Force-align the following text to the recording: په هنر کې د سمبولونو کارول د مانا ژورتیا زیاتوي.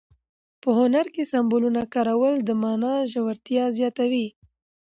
په 0.61 0.69
هنر 0.79 1.05
کې 1.13 1.23
د 1.23 1.29
سمبولونو 1.31 1.81
کارول 1.93 2.35
د 2.43 2.49
مانا 2.61 2.95
ژورتیا 3.11 3.63
زیاتوي. 3.77 4.27